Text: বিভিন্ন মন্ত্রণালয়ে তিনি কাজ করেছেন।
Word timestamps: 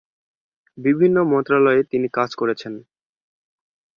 বিভিন্ন 0.77 1.17
মন্ত্রণালয়ে 1.31 1.81
তিনি 1.83 2.07
কাজ 2.17 2.29
করেছেন। 2.35 2.73